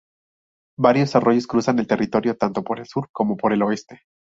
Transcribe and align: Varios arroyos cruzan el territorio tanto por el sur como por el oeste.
Varios 0.79 1.15
arroyos 1.15 1.45
cruzan 1.45 1.77
el 1.77 1.85
territorio 1.85 2.35
tanto 2.35 2.63
por 2.63 2.79
el 2.79 2.87
sur 2.87 3.09
como 3.11 3.37
por 3.37 3.53
el 3.53 3.61
oeste. 3.61 4.01